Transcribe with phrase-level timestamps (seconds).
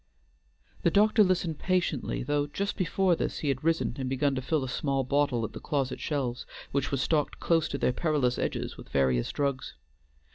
[0.81, 4.63] The doctor listened patiently, though just before this he had risen and begun to fill
[4.63, 8.77] a small bottle at the closet shelves, which were stocked close to their perilous edges
[8.77, 9.75] with various drugs.